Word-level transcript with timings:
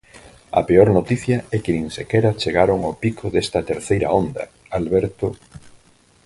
A 0.59 0.61
peor 0.67 0.87
noticia 0.97 1.37
é 1.55 1.57
que 1.63 1.75
nin 1.77 1.87
sequera 1.97 2.37
chegaron 2.41 2.79
ao 2.83 2.97
pico 3.03 3.25
desta 3.33 3.65
terceira 3.69 4.07
onda, 4.21 4.43
Alberto... 4.79 5.27